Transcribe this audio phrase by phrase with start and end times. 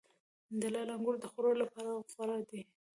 [0.59, 2.61] د لعل انګور د خوړلو لپاره غوره دي.